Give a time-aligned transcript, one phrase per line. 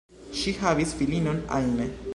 [0.39, 1.91] Ŝi havis filinon, Anne.